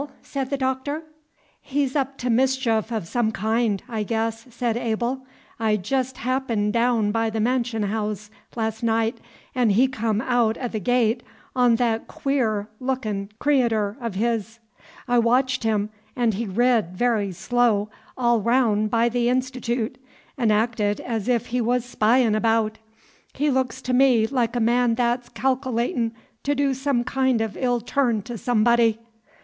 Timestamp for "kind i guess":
3.31-4.47